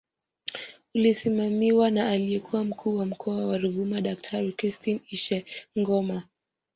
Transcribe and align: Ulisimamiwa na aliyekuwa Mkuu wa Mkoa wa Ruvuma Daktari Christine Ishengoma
Ulisimamiwa 0.95 1.91
na 1.91 2.09
aliyekuwa 2.09 2.63
Mkuu 2.63 2.95
wa 2.97 3.05
Mkoa 3.05 3.45
wa 3.45 3.57
Ruvuma 3.57 4.01
Daktari 4.01 4.51
Christine 4.53 5.01
Ishengoma 5.09 6.23